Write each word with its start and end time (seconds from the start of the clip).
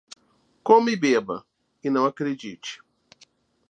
Coma 0.63 0.89
e 0.89 0.95
beba, 0.95 1.45
e 1.83 1.87
não 1.91 2.07
acredite. 2.07 2.81